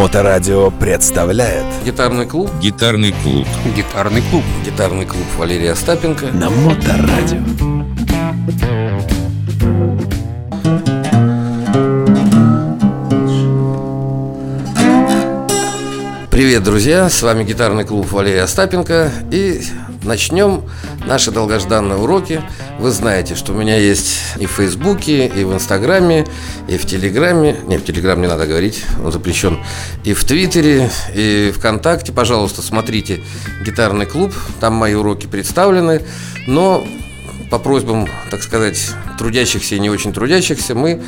Моторадио 0.00 0.70
представляет 0.70 1.66
Гитарный 1.84 2.24
клуб 2.24 2.50
Гитарный 2.58 3.12
клуб. 3.22 3.46
Гитарный 3.76 4.22
клуб. 4.30 4.42
Гитарный 4.64 5.04
клуб 5.04 5.26
Валерия 5.36 5.72
Остапенко 5.72 6.28
на 6.28 6.48
Моторадио. 6.48 7.42
Привет, 16.30 16.64
друзья! 16.64 17.10
С 17.10 17.20
вами 17.20 17.44
гитарный 17.44 17.84
клуб 17.84 18.10
Валерия 18.10 18.44
Остапенко 18.44 19.12
И 19.30 19.60
начнем 20.10 20.64
наши 21.06 21.30
долгожданные 21.30 21.96
уроки. 21.96 22.42
Вы 22.80 22.90
знаете, 22.90 23.36
что 23.36 23.52
у 23.52 23.56
меня 23.56 23.76
есть 23.76 24.18
и 24.40 24.46
в 24.46 24.50
Фейсбуке, 24.50 25.28
и 25.28 25.44
в 25.44 25.54
Инстаграме, 25.54 26.26
и 26.66 26.78
в 26.78 26.84
Телеграме. 26.84 27.56
Не, 27.68 27.78
в 27.78 27.84
Телеграм 27.84 28.20
не 28.20 28.26
надо 28.26 28.46
говорить, 28.46 28.84
он 29.04 29.12
запрещен. 29.12 29.60
И 30.02 30.12
в 30.12 30.24
Твиттере, 30.24 30.90
и 31.14 31.52
ВКонтакте. 31.56 32.12
Пожалуйста, 32.12 32.60
смотрите 32.60 33.22
гитарный 33.64 34.06
клуб 34.06 34.34
Там 34.58 34.74
мои 34.74 34.94
уроки 34.94 35.26
представлены. 35.26 36.02
Но 36.48 36.84
по 37.50 37.58
просьбам, 37.58 38.06
так 38.30 38.42
сказать, 38.42 38.90
трудящихся 39.18 39.74
и 39.74 39.80
не 39.80 39.90
очень 39.90 40.12
трудящихся, 40.12 40.74
мы 40.74 41.02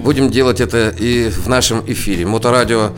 будем 0.00 0.30
делать 0.30 0.60
это 0.60 0.90
и 0.90 1.28
в 1.28 1.48
нашем 1.48 1.82
эфире. 1.86 2.24
Моторадио 2.24 2.92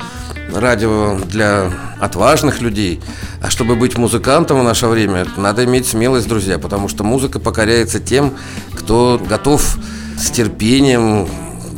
радио 0.55 1.19
для 1.19 1.71
отважных 1.99 2.61
людей. 2.61 3.01
А 3.41 3.51
чтобы 3.51 3.77
быть 3.77 3.97
музыкантом 3.97 4.61
в 4.61 4.65
наше 4.65 4.87
время, 4.87 5.27
надо 5.37 5.65
иметь 5.65 5.87
смелость, 5.87 6.29
друзья, 6.29 6.59
потому 6.59 6.89
что 6.89 7.05
музыка 7.05 7.39
покоряется 7.39 8.01
тем, 8.01 8.35
кто 8.75 9.21
готов 9.29 9.79
с 10.19 10.31
терпением 10.31 11.29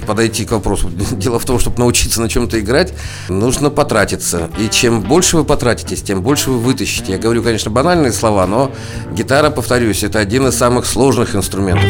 подойти 0.07 0.45
к 0.45 0.53
вопросу. 0.53 0.91
Дело 1.13 1.39
в 1.39 1.45
том, 1.45 1.59
чтобы 1.59 1.79
научиться 1.79 2.21
на 2.21 2.29
чем-то 2.29 2.61
играть, 2.61 2.95
нужно 3.29 3.71
потратиться. 3.71 4.51
И 4.59 4.69
чем 4.69 5.01
больше 5.01 5.37
вы 5.37 5.45
потратитесь, 5.45 6.03
тем 6.03 6.23
больше 6.23 6.51
вы 6.51 6.59
вытащите. 6.59 7.13
Я 7.13 7.19
говорю, 7.19 7.43
конечно, 7.43 7.71
банальные 7.71 8.13
слова, 8.13 8.47
но 8.47 8.71
гитара, 9.13 9.51
повторюсь, 9.51 10.03
это 10.03 10.19
один 10.19 10.47
из 10.47 10.57
самых 10.57 10.87
сложных 10.87 11.35
инструментов. 11.35 11.89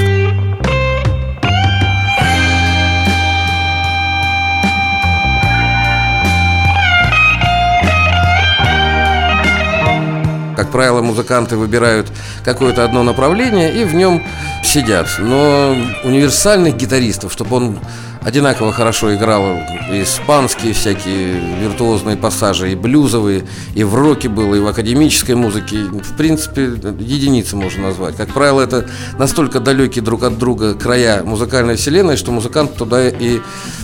Как 10.63 10.71
правило, 10.71 11.03
музыканты 11.03 11.57
выбирают 11.57 12.07
какое-то 12.45 12.85
одно 12.85 13.03
направление 13.03 13.75
и 13.75 13.85
в 13.85 13.95
нем 13.95 14.23
сидят. 14.63 15.09
Но 15.19 15.77
универсальных 16.05 16.77
гитаристов, 16.77 17.33
чтобы 17.33 17.57
он 17.57 17.79
одинаково 18.25 18.73
хорошо 18.73 19.15
играл 19.15 19.43
и 19.91 20.03
испанские 20.03 20.73
всякие 20.73 21.41
виртуозные 21.61 22.17
пассажи, 22.17 22.73
и 22.73 22.75
блюзовые, 22.75 23.45
и 23.75 23.85
в 23.85 23.95
роке 23.95 24.29
было, 24.29 24.55
и 24.55 24.61
в 24.61 24.67
академической 24.67 25.35
музыке. 25.35 25.77
В 25.77 26.17
принципе, 26.17 26.65
единицы 27.01 27.57
можно 27.57 27.89
назвать. 27.89 28.17
Как 28.17 28.29
правило, 28.33 28.61
это 28.61 28.87
настолько 29.19 29.61
далекие 29.61 30.05
друг 30.05 30.23
от 30.23 30.39
друга 30.39 30.75
края 30.75 31.23
музыкальной 31.25 31.77
вселенной, 31.77 32.17
что 32.17 32.33
музыканты 32.33 32.79
туда 32.79 33.09
и 33.09 33.41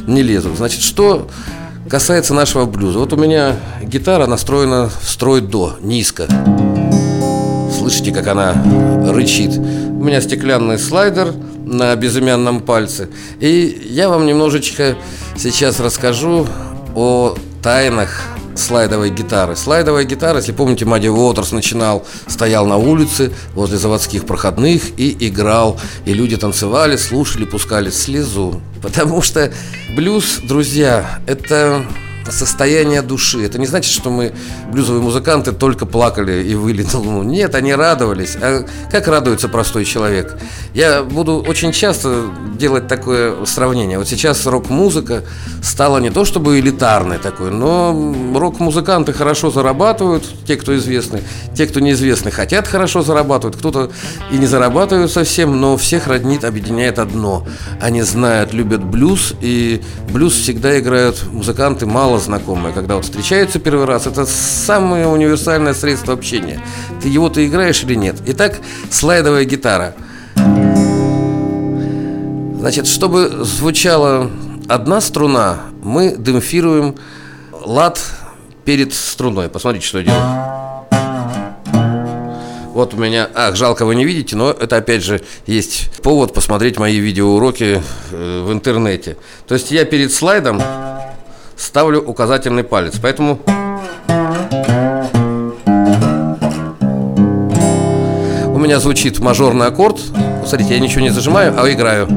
не 0.06 0.22
лезут. 0.22 0.56
Значит, 0.56 0.82
что 0.82 1.28
касается 1.88 2.34
нашего 2.34 2.66
блюза. 2.66 2.98
Вот 2.98 3.12
у 3.12 3.16
меня 3.16 3.56
гитара 3.82 4.26
настроена 4.26 4.88
в 4.88 5.08
строй 5.08 5.40
до, 5.40 5.76
низко. 5.80 6.26
Слышите, 7.76 8.12
как 8.12 8.26
она 8.28 8.54
рычит? 9.10 9.58
У 9.98 10.04
меня 10.04 10.20
стеклянный 10.20 10.78
слайдер 10.78 11.34
на 11.66 11.96
безымянном 11.96 12.60
пальце. 12.60 13.08
И 13.40 13.82
я 13.90 14.08
вам 14.08 14.26
немножечко 14.26 14.96
сейчас 15.36 15.80
расскажу 15.80 16.46
о 16.94 17.34
тайнах 17.64 18.22
слайдовой 18.54 19.10
гитары. 19.10 19.56
Слайдовая 19.56 20.04
гитара, 20.04 20.36
если 20.36 20.52
помните, 20.52 20.84
Мадди 20.84 21.08
Уотерс 21.08 21.50
начинал, 21.50 22.06
стоял 22.28 22.64
на 22.64 22.76
улице 22.76 23.32
возле 23.54 23.76
заводских 23.76 24.24
проходных 24.24 24.82
и 24.96 25.16
играл. 25.28 25.80
И 26.04 26.14
люди 26.14 26.36
танцевали, 26.36 26.94
слушали, 26.94 27.44
пускали 27.44 27.90
слезу. 27.90 28.62
Потому 28.80 29.20
что 29.20 29.52
блюз, 29.96 30.38
друзья, 30.44 31.18
это 31.26 31.84
состояние 32.30 33.02
души. 33.02 33.44
Это 33.44 33.58
не 33.58 33.66
значит, 33.66 33.92
что 33.92 34.10
мы, 34.10 34.32
блюзовые 34.70 35.02
музыканты, 35.02 35.52
только 35.52 35.86
плакали 35.86 36.42
и 36.42 36.54
выли 36.54 36.82
на 36.82 36.98
луну. 36.98 37.22
Нет, 37.22 37.54
они 37.54 37.74
радовались. 37.74 38.36
А 38.40 38.64
как 38.90 39.08
радуется 39.08 39.48
простой 39.48 39.84
человек? 39.84 40.38
Я 40.74 41.02
буду 41.02 41.44
очень 41.46 41.72
часто 41.72 42.26
делать 42.58 42.88
такое 42.88 43.44
сравнение. 43.44 43.98
Вот 43.98 44.08
сейчас 44.08 44.46
рок-музыка 44.46 45.24
стала 45.62 45.98
не 45.98 46.10
то 46.10 46.24
чтобы 46.24 46.58
элитарной 46.58 47.18
такой, 47.18 47.50
но 47.50 48.14
рок-музыканты 48.34 49.12
хорошо 49.12 49.50
зарабатывают, 49.50 50.24
те, 50.46 50.56
кто 50.56 50.76
известны. 50.76 51.22
Те, 51.54 51.66
кто 51.66 51.80
неизвестны, 51.80 52.30
хотят 52.30 52.66
хорошо 52.68 53.02
зарабатывать. 53.02 53.56
Кто-то 53.56 53.90
и 54.30 54.36
не 54.36 54.46
зарабатывают 54.46 55.10
совсем, 55.10 55.60
но 55.60 55.76
всех 55.76 56.06
роднит, 56.06 56.44
объединяет 56.44 56.98
одно. 56.98 57.46
Они 57.80 58.02
знают, 58.02 58.52
любят 58.52 58.84
блюз, 58.84 59.34
и 59.40 59.82
блюз 60.12 60.34
всегда 60.34 60.78
играют 60.78 61.24
музыканты 61.30 61.86
мало 61.86 62.17
знакомые. 62.20 62.72
Когда 62.72 62.96
вот 62.96 63.04
встречаются 63.04 63.58
первый 63.58 63.86
раз, 63.86 64.06
это 64.06 64.26
самое 64.26 65.06
универсальное 65.06 65.74
средство 65.74 66.14
общения. 66.14 66.60
Ты 67.02 67.08
его-то 67.08 67.46
играешь 67.46 67.82
или 67.82 67.94
нет? 67.94 68.16
Итак, 68.26 68.58
слайдовая 68.90 69.44
гитара. 69.44 69.94
Значит, 72.58 72.86
чтобы 72.86 73.44
звучала 73.44 74.30
одна 74.68 75.00
струна, 75.00 75.60
мы 75.82 76.16
демпфируем 76.16 76.96
лад 77.52 78.00
перед 78.64 78.92
струной. 78.92 79.48
Посмотрите, 79.48 79.86
что 79.86 79.98
я 79.98 80.04
делаю. 80.04 80.48
Вот 82.78 82.94
у 82.94 82.96
меня... 82.96 83.28
Ах, 83.34 83.56
жалко, 83.56 83.84
вы 83.84 83.96
не 83.96 84.04
видите, 84.04 84.36
но 84.36 84.50
это, 84.50 84.76
опять 84.76 85.02
же, 85.02 85.20
есть 85.46 85.90
повод 86.00 86.32
посмотреть 86.32 86.78
мои 86.78 86.98
видеоуроки 86.98 87.82
э, 88.12 88.42
в 88.46 88.52
интернете. 88.52 89.16
То 89.48 89.54
есть 89.54 89.72
я 89.72 89.84
перед 89.84 90.12
слайдом 90.12 90.62
ставлю 91.58 92.00
указательный 92.00 92.64
палец. 92.64 92.94
Поэтому... 93.02 93.38
У 98.46 98.58
меня 98.60 98.80
звучит 98.80 99.18
мажорный 99.20 99.66
аккорд. 99.66 100.00
Смотрите, 100.46 100.74
я 100.74 100.80
ничего 100.80 101.02
не 101.02 101.10
зажимаю, 101.10 101.54
а 101.56 101.70
играю. 101.70 102.08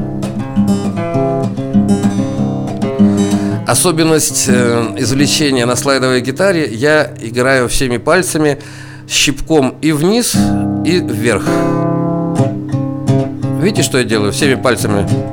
Особенность 3.66 4.46
э, 4.48 4.94
извлечения 4.98 5.64
на 5.66 5.76
слайдовой 5.76 6.20
гитаре 6.20 6.68
я 6.68 7.14
играю 7.20 7.68
всеми 7.68 7.96
пальцами 7.96 8.58
щипком 9.08 9.76
и 9.80 9.92
вниз, 9.92 10.34
и 10.84 10.98
вверх. 10.98 11.44
Видите, 13.60 13.82
что 13.82 13.98
я 13.98 14.04
делаю? 14.04 14.32
Всеми 14.32 14.56
пальцами. 14.56 15.31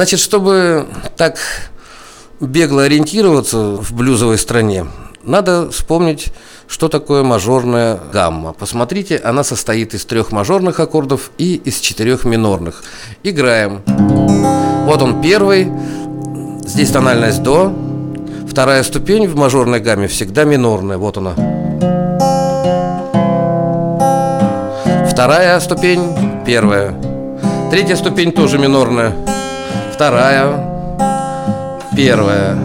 Значит, 0.00 0.20
чтобы 0.20 0.86
так 1.18 1.36
бегло 2.40 2.84
ориентироваться 2.84 3.76
в 3.76 3.92
блюзовой 3.92 4.38
стране, 4.38 4.86
надо 5.24 5.70
вспомнить, 5.70 6.32
что 6.68 6.88
такое 6.88 7.22
мажорная 7.22 8.00
гамма. 8.10 8.54
Посмотрите, 8.54 9.20
она 9.22 9.44
состоит 9.44 9.92
из 9.92 10.06
трех 10.06 10.32
мажорных 10.32 10.80
аккордов 10.80 11.30
и 11.36 11.56
из 11.56 11.80
четырех 11.80 12.24
минорных. 12.24 12.82
Играем. 13.24 13.82
Вот 14.86 15.02
он 15.02 15.20
первый. 15.20 15.70
Здесь 16.64 16.90
тональность 16.92 17.42
до. 17.42 17.70
Вторая 18.50 18.82
ступень 18.84 19.28
в 19.28 19.36
мажорной 19.36 19.80
гамме 19.80 20.08
всегда 20.08 20.44
минорная. 20.44 20.96
Вот 20.96 21.18
она. 21.18 21.34
Вторая 25.12 25.60
ступень, 25.60 26.42
первая. 26.46 26.98
Третья 27.70 27.96
ступень 27.96 28.32
тоже 28.32 28.56
минорная 28.56 29.14
вторая, 30.00 30.54
первая. 31.94 32.56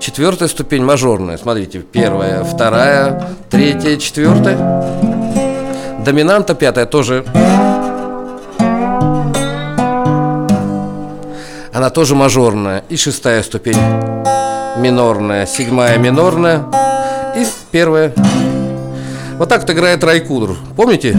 Четвертая 0.00 0.48
ступень 0.48 0.82
мажорная. 0.82 1.36
Смотрите, 1.36 1.78
первая, 1.78 2.42
вторая, 2.42 3.28
третья, 3.48 3.96
четвертая. 3.96 4.56
Доминанта 6.04 6.56
пятая 6.56 6.86
тоже. 6.86 7.24
Она 11.72 11.90
тоже 11.90 12.16
мажорная. 12.16 12.82
И 12.88 12.96
шестая 12.96 13.44
ступень 13.44 13.78
минорная, 14.78 15.46
седьмая 15.46 15.96
минорная 15.98 16.64
и 17.36 17.46
первая. 17.70 18.12
Вот 19.34 19.48
так 19.48 19.60
вот 19.60 19.70
играет 19.70 20.02
Райкудр. 20.02 20.56
Помните? 20.74 21.16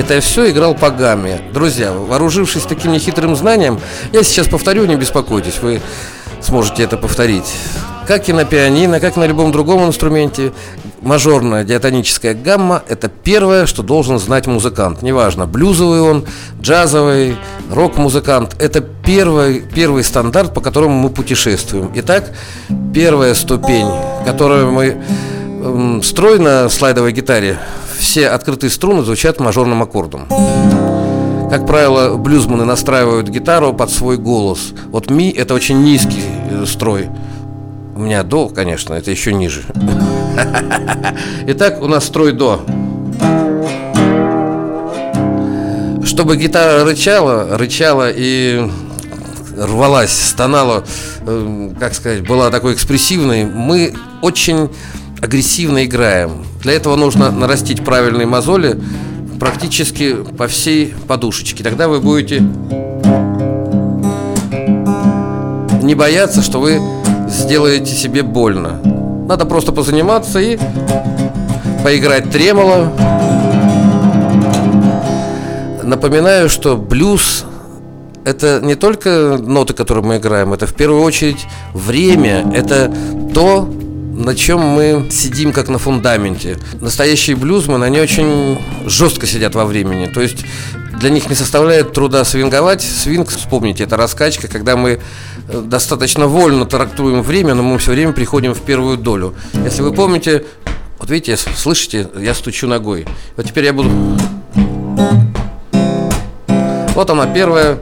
Это 0.00 0.18
все 0.20 0.50
играл 0.50 0.74
по 0.74 0.90
гамме. 0.90 1.42
Друзья, 1.52 1.92
вооружившись 1.92 2.62
таким 2.62 2.92
нехитрым 2.92 3.36
знанием, 3.36 3.78
я 4.12 4.22
сейчас 4.22 4.48
повторю, 4.48 4.86
не 4.86 4.96
беспокойтесь, 4.96 5.58
вы 5.60 5.82
сможете 6.40 6.84
это 6.84 6.96
повторить. 6.96 7.52
Как 8.06 8.28
и 8.30 8.32
на 8.32 8.46
пианино, 8.46 8.98
как 8.98 9.18
и 9.18 9.20
на 9.20 9.26
любом 9.26 9.52
другом 9.52 9.86
инструменте, 9.86 10.52
мажорная 11.02 11.64
диатоническая 11.64 12.32
гамма– 12.32 12.82
это 12.88 13.08
первое, 13.08 13.66
что 13.66 13.82
должен 13.82 14.18
знать 14.18 14.46
музыкант. 14.46 15.02
Неважно, 15.02 15.46
блюзовый 15.46 16.00
он, 16.00 16.24
джазовый, 16.62 17.36
рок-музыкант– 17.70 18.56
это 18.58 18.80
первый, 18.80 19.60
первый 19.60 20.02
стандарт, 20.02 20.54
по 20.54 20.62
которому 20.62 20.94
мы 20.94 21.10
путешествуем. 21.10 21.92
Итак, 21.96 22.32
первая 22.94 23.34
ступень, 23.34 23.88
которую 24.24 24.72
мы 24.72 24.96
эм, 25.62 26.02
строим 26.02 26.44
на 26.44 26.68
слайдовой 26.68 27.12
гитаре, 27.12 27.58
все 27.98 28.28
открытые 28.28 28.70
струны 28.70 29.02
звучат 29.02 29.40
мажорным 29.40 29.82
аккордом. 29.82 30.26
Как 31.50 31.66
правило, 31.66 32.16
блюзманы 32.16 32.64
настраивают 32.64 33.28
гитару 33.28 33.74
под 33.74 33.90
свой 33.90 34.16
голос. 34.16 34.72
Вот 34.86 35.10
ми– 35.10 35.30
это 35.36 35.52
очень 35.54 35.82
низкий 35.82 36.22
э, 36.50 36.64
строй. 36.66 37.08
У 37.96 38.00
меня 38.00 38.22
до, 38.22 38.48
конечно, 38.48 38.94
это 38.94 39.10
еще 39.10 39.32
ниже. 39.32 39.64
Итак, 41.48 41.82
у 41.82 41.88
нас 41.88 42.04
строй 42.04 42.32
до. 42.32 42.60
Чтобы 46.04 46.36
гитара 46.36 46.84
рычала, 46.84 47.58
рычала 47.58 48.10
и 48.10 48.70
рвалась, 49.58 50.12
стонала, 50.12 50.84
э, 51.26 51.70
как 51.78 51.94
сказать, 51.94 52.26
была 52.26 52.50
такой 52.50 52.74
экспрессивной, 52.74 53.44
мы 53.44 53.94
очень 54.22 54.70
агрессивно 55.20 55.84
играем. 55.84 56.44
Для 56.62 56.72
этого 56.72 56.96
нужно 56.96 57.30
нарастить 57.30 57.84
правильные 57.84 58.26
мозоли 58.26 58.80
практически 59.38 60.14
по 60.14 60.48
всей 60.48 60.94
подушечке. 61.08 61.64
Тогда 61.64 61.88
вы 61.88 62.00
будете 62.00 62.40
не 65.82 65.94
бояться, 65.94 66.42
что 66.42 66.60
вы 66.60 66.80
сделаете 67.28 67.94
себе 67.94 68.22
больно. 68.22 68.80
Надо 69.28 69.46
просто 69.46 69.72
позаниматься 69.72 70.38
и 70.38 70.58
поиграть 71.82 72.30
тремоло. 72.30 72.92
Напоминаю, 75.82 76.48
что 76.48 76.76
блюз 76.76 77.44
это 78.24 78.60
не 78.62 78.74
только 78.74 79.38
ноты, 79.40 79.72
которые 79.72 80.04
мы 80.04 80.18
играем, 80.18 80.52
это 80.52 80.66
в 80.66 80.74
первую 80.74 81.02
очередь 81.02 81.46
время, 81.72 82.50
это 82.54 82.92
то, 83.34 83.68
на 84.20 84.34
чем 84.34 84.60
мы 84.60 85.06
сидим 85.10 85.52
как 85.52 85.68
на 85.68 85.78
фундаменте. 85.78 86.58
Настоящие 86.80 87.36
блюзманы, 87.36 87.84
они 87.84 88.00
очень 88.00 88.58
жестко 88.86 89.26
сидят 89.26 89.54
во 89.54 89.64
времени. 89.64 90.06
То 90.06 90.20
есть 90.20 90.44
для 91.00 91.08
них 91.08 91.28
не 91.30 91.34
составляет 91.34 91.92
труда 91.92 92.24
свинговать. 92.24 92.82
Свинг, 92.82 93.30
вспомните, 93.30 93.84
это 93.84 93.96
раскачка, 93.96 94.48
когда 94.48 94.76
мы 94.76 95.00
э, 95.48 95.60
достаточно 95.62 96.26
вольно 96.26 96.66
трактуем 96.66 97.22
время, 97.22 97.54
но 97.54 97.62
мы 97.62 97.78
все 97.78 97.92
время 97.92 98.12
приходим 98.12 98.52
в 98.52 98.60
первую 98.60 98.98
долю. 98.98 99.34
Если 99.64 99.80
вы 99.80 99.92
помните, 99.92 100.44
вот 100.98 101.08
видите, 101.08 101.38
слышите, 101.38 102.08
я 102.18 102.34
стучу 102.34 102.66
ногой. 102.66 103.06
Вот 103.36 103.46
теперь 103.46 103.64
я 103.64 103.72
буду... 103.72 103.90
Вот 106.94 107.08
она 107.08 107.26
первая. 107.26 107.78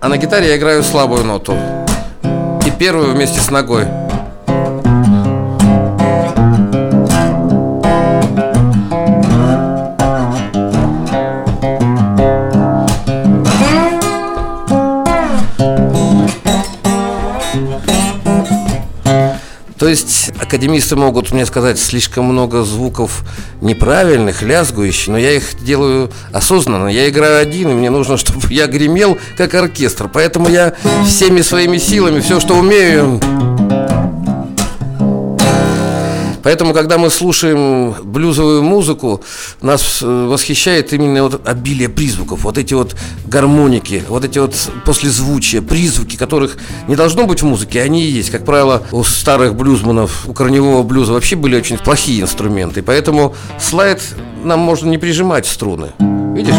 А 0.00 0.08
на 0.08 0.18
гитаре 0.18 0.48
я 0.48 0.56
играю 0.56 0.82
слабую 0.82 1.24
ноту. 1.24 1.56
И 2.66 2.70
первую 2.76 3.12
вместе 3.12 3.38
с 3.38 3.50
ногой. 3.50 3.86
Есть 19.94 20.32
академисты 20.40 20.96
могут 20.96 21.30
мне 21.30 21.46
сказать 21.46 21.78
слишком 21.78 22.24
много 22.24 22.64
звуков 22.64 23.22
неправильных, 23.60 24.42
лязгующих, 24.42 25.08
но 25.08 25.18
я 25.18 25.32
их 25.32 25.62
делаю 25.62 26.10
осознанно. 26.32 26.88
Я 26.88 27.08
играю 27.08 27.40
один, 27.40 27.70
и 27.70 27.74
мне 27.74 27.90
нужно, 27.90 28.16
чтобы 28.24 28.52
я 28.52 28.66
гремел 28.66 29.16
как 29.36 29.54
оркестр. 29.54 30.10
Поэтому 30.12 30.48
я 30.48 30.74
всеми 31.06 31.42
своими 31.42 31.78
силами, 31.78 32.20
все, 32.20 32.40
что 32.40 32.54
умею, 32.54 33.20
Поэтому, 36.44 36.74
когда 36.74 36.98
мы 36.98 37.10
слушаем 37.10 37.94
блюзовую 38.04 38.62
музыку, 38.62 39.22
нас 39.62 40.00
э, 40.02 40.06
восхищает 40.06 40.92
именно 40.92 41.22
вот 41.24 41.40
обилие 41.48 41.88
призвуков, 41.88 42.44
вот 42.44 42.58
эти 42.58 42.74
вот 42.74 42.94
гармоники, 43.26 44.04
вот 44.08 44.24
эти 44.24 44.38
вот 44.38 44.54
послезвучия, 44.84 45.62
призвуки, 45.62 46.16
которых 46.16 46.58
не 46.86 46.96
должно 46.96 47.26
быть 47.26 47.40
в 47.40 47.46
музыке, 47.46 47.80
они 47.80 48.04
и 48.04 48.10
есть. 48.10 48.30
Как 48.30 48.44
правило, 48.44 48.82
у 48.92 49.02
старых 49.04 49.56
блюзманов, 49.56 50.28
у 50.28 50.34
корневого 50.34 50.82
блюза 50.82 51.14
вообще 51.14 51.34
были 51.34 51.56
очень 51.56 51.78
плохие 51.78 52.20
инструменты, 52.20 52.82
поэтому 52.82 53.34
слайд 53.58 54.02
нам 54.44 54.60
можно 54.60 54.90
не 54.90 54.98
прижимать 54.98 55.46
струны. 55.46 55.92
Видишь? 55.98 56.54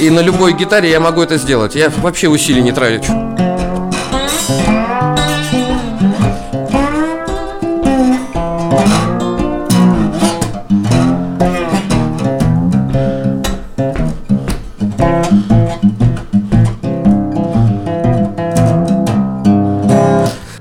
И, 0.00 0.06
и 0.06 0.10
на 0.10 0.20
любой 0.20 0.54
гитаре 0.54 0.90
я 0.90 0.98
могу 0.98 1.22
это 1.22 1.38
сделать. 1.38 1.76
Я 1.76 1.92
вообще 2.02 2.28
усилий 2.28 2.62
не 2.62 2.72
трачу. 2.72 3.27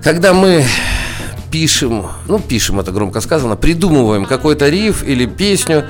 Когда 0.08 0.32
мы 0.32 0.64
пишем, 1.52 2.06
ну 2.30 2.40
пишем 2.40 2.80
это 2.80 2.94
громко 2.94 3.20
сказано, 3.20 3.58
придумываем 3.58 4.24
какой-то 4.24 4.70
риф 4.70 5.04
или 5.04 5.26
песню, 5.26 5.84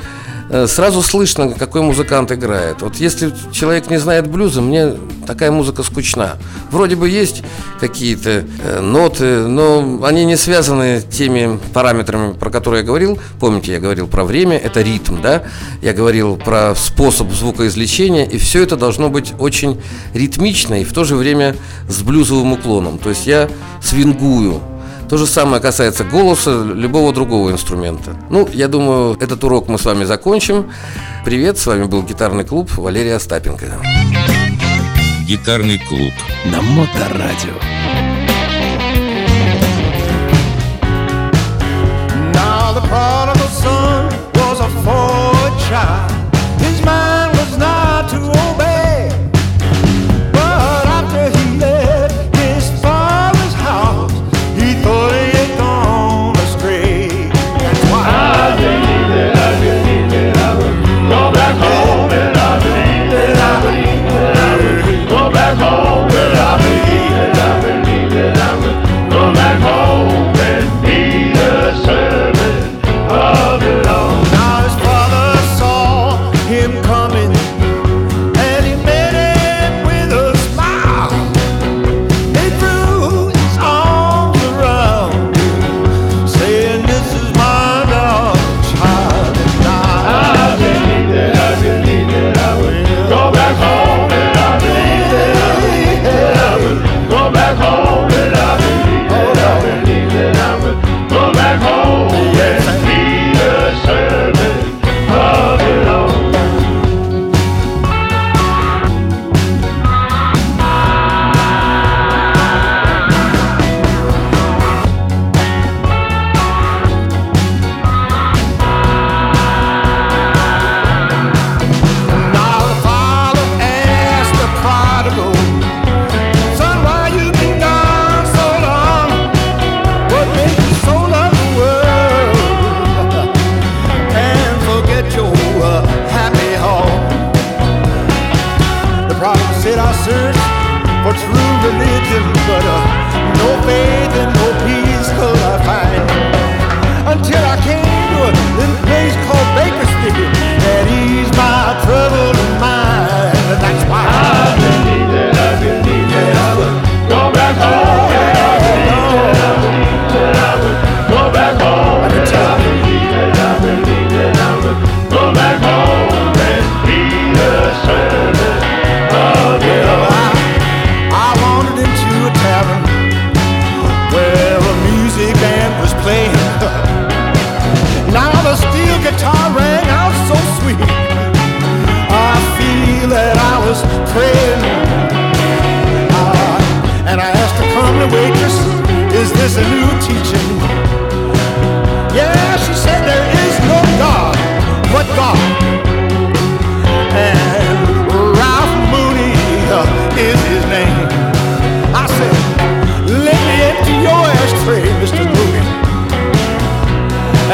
сразу 0.68 1.02
слышно, 1.02 1.52
какой 1.52 1.82
музыкант 1.82 2.32
играет. 2.32 2.82
Вот 2.82 2.96
если 2.96 3.34
человек 3.52 3.90
не 3.90 3.98
знает 3.98 4.28
блюза, 4.28 4.62
мне 4.62 4.94
такая 5.26 5.52
музыка 5.52 5.84
скучна. 5.84 6.38
Вроде 6.72 6.96
бы 6.96 7.10
есть 7.10 7.44
какие-то 7.80 8.46
э, 8.64 8.80
ноты, 8.80 9.46
но 9.48 10.00
они 10.04 10.26
не 10.26 10.38
связаны 10.38 11.02
теми 11.02 11.60
параметрами, 11.74 12.34
про 12.34 12.50
которые 12.50 12.82
я 12.82 12.88
говорил. 12.88 13.20
Помните, 13.40 13.74
я 13.74 13.80
говорил 13.80 14.08
про 14.08 14.24
время, 14.24 14.58
это 14.58 14.82
ритм, 14.82 15.22
да? 15.22 15.44
Я 15.82 15.94
говорил 15.94 16.38
про 16.38 16.74
способ 16.76 17.32
звукоизвлечения, 17.32 18.26
и 18.26 18.38
все 18.38 18.64
это 18.64 18.78
должно 18.78 19.10
быть 19.10 19.34
очень 19.40 19.80
ритмично 20.14 20.82
и 20.82 20.86
в 20.86 20.94
то 20.94 21.04
же 21.04 21.16
время 21.16 21.56
с 21.90 22.02
блюзовым 22.02 22.54
уклоном. 22.54 22.98
То 22.98 23.10
есть 23.10 23.28
я 23.28 23.50
свингую. 23.82 24.62
То 25.10 25.16
же 25.18 25.26
самое 25.26 25.62
касается 25.62 26.04
голоса, 26.04 26.64
любого 26.64 27.14
другого 27.14 27.52
инструмента. 27.52 28.16
Ну, 28.30 28.48
я 28.52 28.68
думаю, 28.68 29.18
этот 29.22 29.42
урок 29.44 29.70
мы 29.70 29.78
с 29.78 29.86
вами 29.86 30.04
закончим. 30.04 30.70
Привет, 31.24 31.58
с 31.58 31.66
вами 31.66 31.86
был 31.86 32.04
гитарный 32.04 32.44
клуб 32.44 32.70
Валерия 32.78 33.16
Остапенко. 33.16 33.66
Гитарный 35.26 35.80
клуб. 35.80 36.14
На 36.46 36.62
Моторадио. 36.62 37.97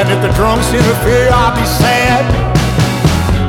And 0.03 0.11
if 0.11 0.19
the 0.19 0.35
drums 0.35 0.67
interfere, 0.67 1.31
I'll 1.31 1.55
be 1.55 1.63
sad. 1.63 2.27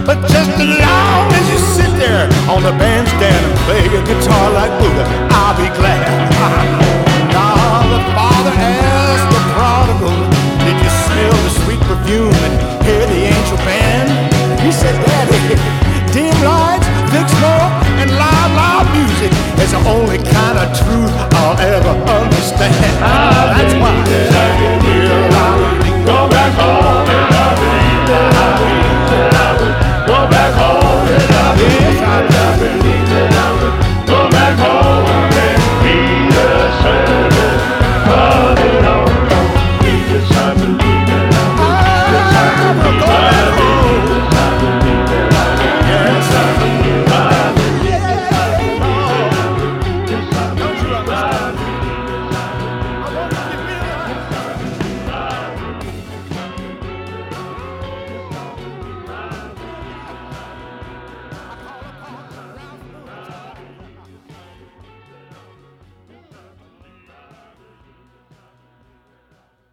But 0.06 0.22
just 0.30 0.54
as 0.54 0.70
long 0.70 1.26
as 1.34 1.44
you 1.50 1.58
sit 1.58 1.90
there 1.98 2.30
on 2.46 2.62
the 2.62 2.70
bandstand 2.78 3.42
and 3.42 3.54
play 3.66 3.82
your 3.90 4.06
guitar 4.06 4.54
like 4.54 4.70
Buddha, 4.78 5.02
I'll 5.34 5.58
be 5.58 5.66
glad. 5.74 6.06
now 7.34 7.58
the 7.90 7.98
father 8.14 8.54
asked 8.54 9.34
the 9.34 9.42
prodigal, 9.50 10.14
Did 10.62 10.78
you 10.78 10.90
smell 11.10 11.34
the 11.42 11.52
sweet 11.66 11.82
perfume 11.90 12.38
and 12.46 12.54
hear 12.86 13.02
the 13.02 13.34
angel 13.34 13.58
band? 13.66 14.14
He 14.62 14.70
said, 14.70 14.94
Daddy, 15.10 15.58
dim 16.14 16.38
lights, 16.46 16.86
big 17.10 17.26
smoke, 17.34 17.74
and 17.98 18.14
loud, 18.14 18.50
loud 18.54 18.86
music 18.94 19.34
is 19.58 19.74
the 19.74 19.82
only 19.90 20.22
kind 20.22 20.62
of 20.62 20.70
truth 20.70 21.10
I'll 21.34 21.58
ever 21.58 21.98
understand. 22.14 22.78
I'll 23.02 23.58
that's 23.58 23.74
why. 23.82 24.53
Go 26.04 26.28
back 26.28 26.52
home. 26.58 27.23